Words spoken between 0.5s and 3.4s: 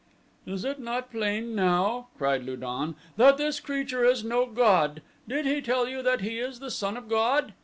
it not plain now," cried Lu don, "that